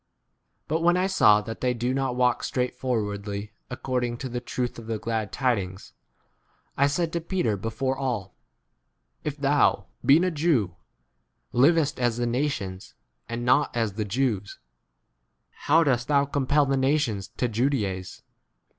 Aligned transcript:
But 0.67 0.81
when 0.81 0.97
I 0.97 1.05
saw 1.05 1.41
that 1.41 1.61
they 1.61 1.75
do 1.75 1.93
not? 1.93 2.15
walk 2.15 2.43
straightforwardly, 2.43 3.53
according 3.69 4.17
to 4.17 4.29
the 4.29 4.39
truth 4.41 4.79
of 4.79 4.87
the 4.87 4.97
glad 4.97 5.31
tidings, 5.31 5.93
I 6.75 6.87
said 6.87 7.13
to 7.13 7.21
Petar 7.21 7.55
before 7.55 7.95
all, 7.95 8.33
If 9.23 9.37
thou, 9.37 9.85
being 10.03 10.23
a 10.23 10.31
Jew, 10.31 10.75
livest 11.51 11.99
as 11.99 12.17
the 12.17 12.25
nations 12.25 12.95
and 13.29 13.45
not 13.45 13.77
as 13.77 13.93
the 13.93 14.03
Jews, 14.03 14.57
why 15.67 15.83
dost 15.83 16.07
thou 16.07 16.25
compel 16.25 16.65
the 16.65 16.77
nations 16.77 17.27
to 17.37 17.47
ju 17.47 17.65
s 17.67 17.71
daize 17.71 18.23